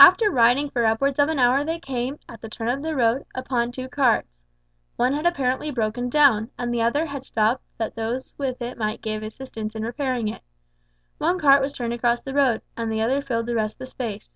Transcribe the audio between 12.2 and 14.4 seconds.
the road, and the other filled the rest of the space.